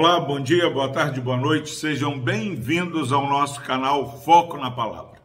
[0.00, 1.70] Olá, bom dia, boa tarde, boa noite.
[1.70, 5.20] Sejam bem-vindos ao nosso canal Foco na Palavra.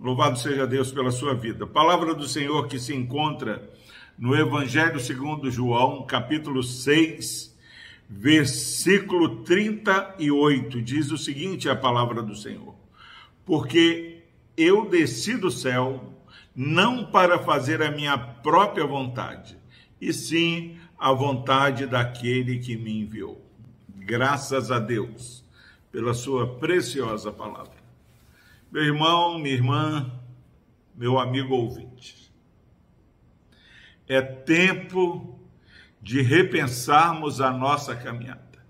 [0.00, 1.66] Louvado seja Deus pela sua vida.
[1.66, 3.70] Palavra do Senhor que se encontra
[4.18, 7.54] no Evangelho segundo João, capítulo 6,
[8.08, 10.80] versículo 38.
[10.80, 12.74] Diz o seguinte a palavra do Senhor:
[13.44, 14.22] Porque
[14.56, 16.14] eu desci do céu
[16.54, 19.54] não para fazer a minha própria vontade,
[20.00, 23.45] e sim a vontade daquele que me enviou.
[24.06, 25.44] Graças a Deus
[25.90, 27.74] pela sua preciosa palavra.
[28.70, 30.20] Meu irmão, minha irmã,
[30.94, 32.32] meu amigo ouvinte,
[34.06, 35.40] é tempo
[36.00, 38.64] de repensarmos a nossa caminhada.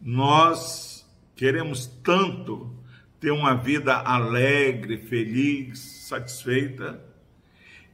[0.00, 1.06] Nós
[1.36, 2.74] queremos tanto
[3.20, 6.98] ter uma vida alegre, feliz, satisfeita,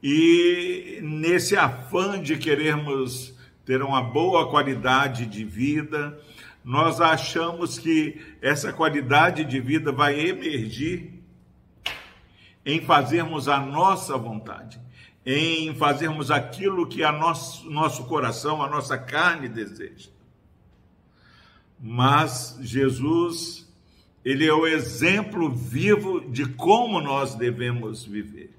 [0.01, 3.40] e nesse afã de querermos
[3.71, 6.21] ter uma boa qualidade de vida,
[6.65, 11.23] nós achamos que essa qualidade de vida vai emergir
[12.67, 14.81] em fazermos a nossa vontade,
[15.25, 20.11] em fazermos aquilo que a nosso, nosso coração, a nossa carne deseja.
[21.79, 23.73] Mas Jesus,
[24.25, 28.53] ele é o exemplo vivo de como nós devemos viver.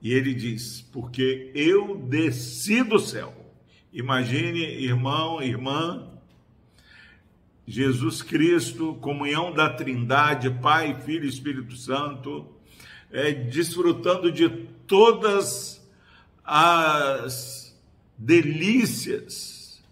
[0.00, 3.38] E ele diz: Porque eu desci do céu
[3.98, 6.08] Imagine, irmão, irmã,
[7.66, 12.46] Jesus Cristo, comunhão da Trindade, Pai, Filho e Espírito Santo,
[13.10, 14.48] é, desfrutando de
[14.86, 15.84] todas
[16.44, 17.76] as
[18.16, 19.82] delícias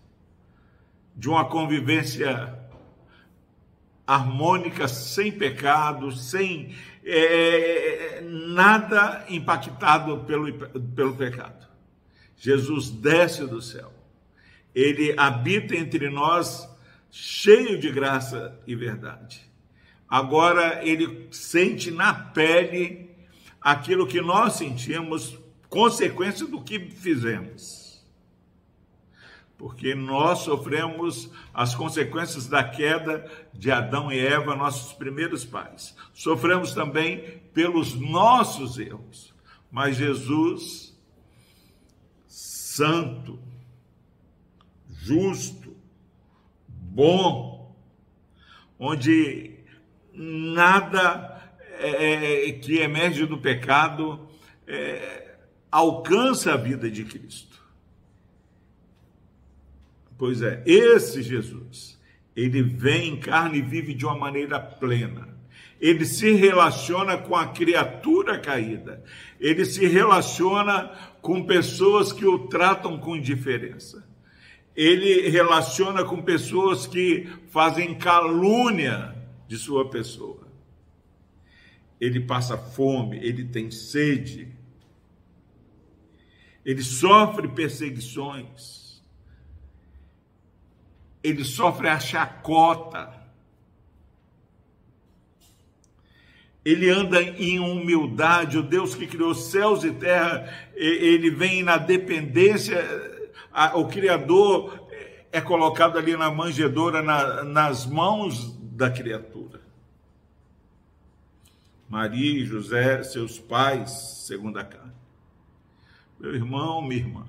[1.17, 2.57] de uma convivência
[4.07, 10.53] harmônica, sem pecado, sem é, nada impactado pelo,
[10.95, 11.67] pelo pecado.
[12.37, 13.96] Jesus desce do céu.
[14.77, 16.69] Ele habita entre nós
[17.11, 19.41] cheio de graça e verdade.
[20.07, 23.11] Agora ele sente na pele
[23.59, 25.39] aquilo que nós sentimos,
[25.71, 28.05] consequência do que fizemos.
[29.57, 35.97] Porque nós sofremos as consequências da queda de Adão e Eva, nossos primeiros pais.
[36.13, 39.35] Sofremos também pelos nossos erros.
[39.71, 40.95] Mas Jesus
[42.29, 43.39] santo,
[45.07, 45.77] justo,
[46.69, 47.77] bom,
[48.77, 49.61] onde
[50.13, 54.29] nada é, é, que emerge do pecado
[54.67, 55.37] é,
[55.71, 57.65] alcança a vida de Cristo.
[60.19, 62.01] Pois é, esse Jesus,
[62.35, 65.37] ele vem em carne e vive de uma maneira plena.
[65.79, 69.05] Ele se relaciona com a criatura caída,
[69.39, 70.91] ele se relaciona
[71.21, 74.03] com pessoas que o tratam com indiferença,
[74.77, 79.17] ele relaciona com pessoas que fazem calúnia
[79.49, 80.47] de sua pessoa.
[81.99, 84.55] Ele passa fome, ele tem sede,
[86.63, 89.03] ele sofre perseguições,
[91.23, 93.15] ele sofre a chacota.
[96.63, 102.77] Ele anda em humildade, o Deus que criou céus e terra, ele vem na dependência,
[103.75, 104.87] o Criador
[105.33, 109.61] é colocado ali na manjedoura, na, nas mãos da criatura.
[111.89, 113.91] Maria e José, seus pais,
[114.27, 114.93] segundo a carne.
[116.19, 117.27] Meu irmão, minha irmã,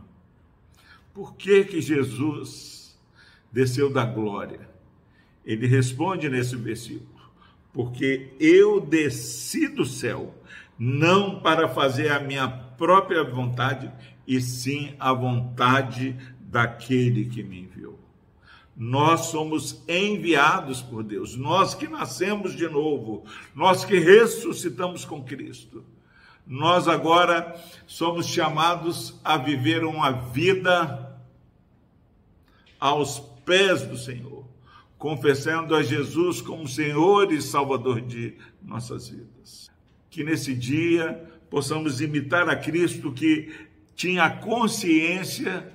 [1.14, 2.98] por que que Jesus
[3.52, 4.68] desceu da glória?
[5.46, 7.18] Ele responde nesse versículo
[7.78, 10.34] porque eu desci do céu,
[10.80, 13.92] não para fazer a minha própria vontade,
[14.26, 18.00] e sim a vontade daquele que me enviou.
[18.76, 25.84] Nós somos enviados por Deus, nós que nascemos de novo, nós que ressuscitamos com Cristo.
[26.46, 31.20] Nós agora somos chamados a viver uma vida
[32.80, 34.48] aos pés do Senhor
[34.98, 39.70] confessando a Jesus como Senhor e Salvador de nossas vidas.
[40.10, 45.72] Que nesse dia possamos imitar a Cristo que tinha consciência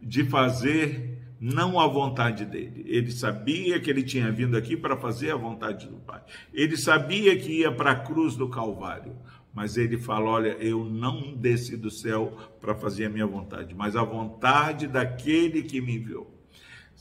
[0.00, 2.84] de fazer não a vontade dele.
[2.86, 6.22] Ele sabia que ele tinha vindo aqui para fazer a vontade do Pai.
[6.52, 9.14] Ele sabia que ia para a cruz do Calvário.
[9.56, 13.96] Mas ele fala: Olha, eu não desci do céu para fazer a minha vontade, mas
[13.96, 16.30] a vontade daquele que me enviou.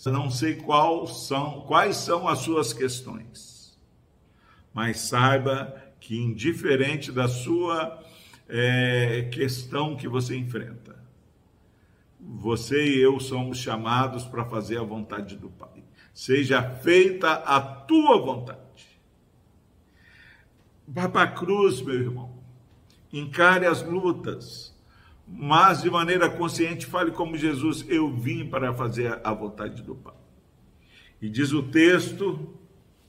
[0.06, 0.62] Não sei
[1.07, 3.78] são, quais são as suas questões,
[4.74, 8.01] mas saiba que, indiferente da sua
[8.47, 10.95] é, questão que você enfrenta,
[12.19, 15.83] você e eu somos chamados para fazer a vontade do Pai.
[16.13, 18.59] Seja feita a tua vontade.
[20.88, 22.44] Vá para a cruz, meu irmão.
[23.12, 24.74] Encare as lutas.
[25.27, 30.13] Mas de maneira consciente, fale como Jesus: Eu vim para fazer a vontade do Pai.
[31.21, 32.53] E diz o texto,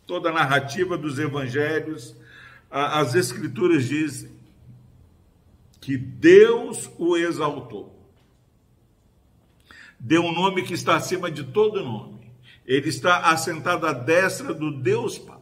[0.07, 2.17] toda a narrativa dos evangelhos,
[2.71, 4.31] as Escrituras dizem
[5.81, 7.97] que Deus o exaltou.
[9.99, 12.33] Deu um nome que está acima de todo nome.
[12.67, 15.37] Ele está assentado à destra do Deus Pai.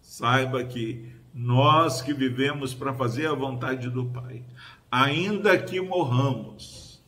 [0.00, 4.42] Saiba que nós que vivemos para fazer a vontade do Pai,
[4.90, 7.02] ainda que morramos,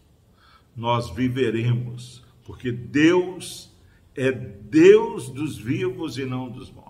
[0.77, 3.71] nós viveremos, porque Deus
[4.15, 6.84] é Deus dos vivos e não dos mortos.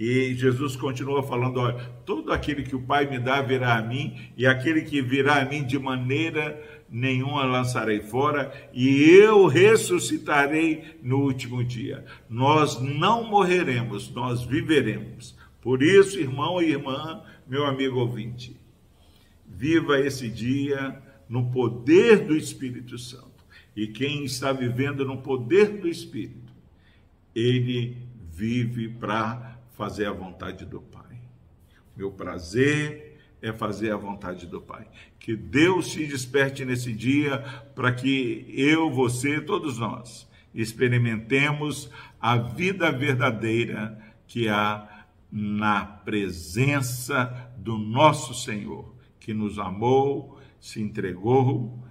[0.00, 1.74] E Jesus continua falando: olha,
[2.06, 5.44] todo aquele que o Pai me dá virá a mim, e aquele que virá a
[5.44, 6.58] mim de maneira
[6.88, 12.02] nenhuma lançarei fora, e eu ressuscitarei no último dia.
[12.30, 15.36] Nós não morreremos, nós viveremos.
[15.60, 18.56] Por isso, irmão e irmã, meu amigo ouvinte,
[19.46, 20.98] viva esse dia
[21.28, 23.44] no poder do Espírito Santo.
[23.76, 26.54] E quem está vivendo no poder do Espírito,
[27.34, 27.98] ele
[28.32, 29.49] vive para
[29.80, 31.16] fazer a vontade do Pai.
[31.96, 34.86] Meu prazer é fazer a vontade do Pai.
[35.18, 37.38] Que Deus se desperte nesse dia
[37.74, 41.90] para que eu, você, todos nós experimentemos
[42.20, 51.82] a vida verdadeira que há na presença do nosso Senhor, que nos amou, se entregou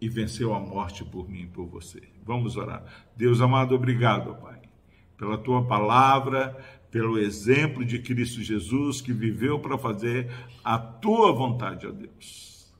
[0.00, 2.02] e venceu a morte por mim e por você.
[2.24, 2.82] Vamos orar.
[3.14, 4.51] Deus amado, obrigado, Pai,
[5.16, 6.56] pela tua palavra,
[6.90, 10.30] pelo exemplo de Cristo Jesus que viveu para fazer
[10.62, 12.72] a tua vontade, ó Deus.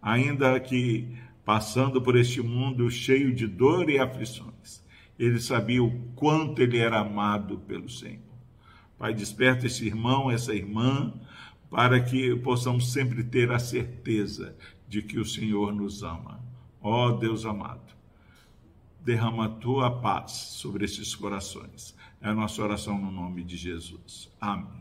[0.00, 4.82] Ainda que passando por este mundo cheio de dor e aflições,
[5.18, 8.22] ele sabia o quanto ele era amado pelo Senhor.
[8.98, 11.12] Pai, desperta esse irmão, essa irmã,
[11.70, 14.56] para que possamos sempre ter a certeza
[14.88, 16.42] de que o Senhor nos ama.
[16.80, 17.94] Ó Deus amado,
[19.04, 21.94] derrama a tua paz sobre esses corações.
[22.20, 24.30] É a nossa oração no nome de Jesus.
[24.40, 24.80] Amém.